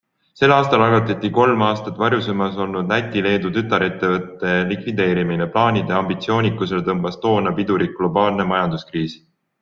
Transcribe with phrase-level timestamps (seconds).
[0.37, 7.53] Sel aastal algatati ka kolm aastat varjusurmas olnud Läti-Leedu tütarettevõtete likvideerimine- plaanide ambitsioonikusele tõmbas toona
[7.61, 9.15] pidurit globaalne majanduskriis.